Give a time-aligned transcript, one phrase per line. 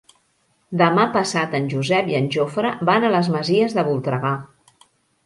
[0.81, 4.33] Demà passat en Josep i en Jofre van a les Masies de Voltregà.